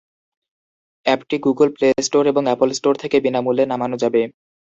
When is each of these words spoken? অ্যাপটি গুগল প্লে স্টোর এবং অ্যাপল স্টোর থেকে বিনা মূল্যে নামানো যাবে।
অ্যাপটি 1.05 1.35
গুগল 1.45 1.67
প্লে 1.75 1.87
স্টোর 2.01 2.23
এবং 2.27 2.43
অ্যাপল 2.47 2.69
স্টোর 2.73 2.95
থেকে 3.03 3.17
বিনা 3.25 3.39
মূল্যে 3.41 3.63
নামানো 3.71 3.95
যাবে। 4.03 4.21